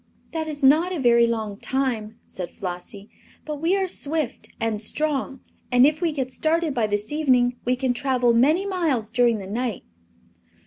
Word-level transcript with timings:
"That 0.31 0.47
is 0.47 0.63
not 0.63 0.91
a 0.91 0.99
very 0.99 1.27
long 1.27 1.57
time," 1.59 2.17
said 2.25 2.49
Flossie; 2.49 3.11
"but 3.45 3.61
we 3.61 3.75
are 3.77 3.87
swift 3.87 4.49
and 4.59 4.81
strong, 4.81 5.41
and 5.71 5.85
if 5.85 6.01
we 6.01 6.11
get 6.11 6.33
started 6.33 6.73
by 6.73 6.87
this 6.87 7.11
evening 7.11 7.59
we 7.65 7.75
can 7.75 7.93
travel 7.93 8.33
many 8.33 8.65
miles 8.65 9.11
during 9.11 9.37
the 9.37 9.45
night." 9.45 9.83